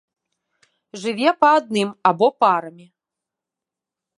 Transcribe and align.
Жыве 1.01 1.29
па 1.45 1.49
адным 1.59 1.89
або 2.13 2.27
парамі. 2.45 2.85